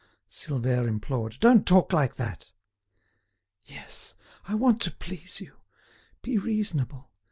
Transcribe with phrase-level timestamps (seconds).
[0.31, 2.49] Silvère implored; "don't talk like that."
[3.65, 4.15] "Yes.
[4.47, 5.57] I want to please you.
[6.23, 7.11] Be reasonable.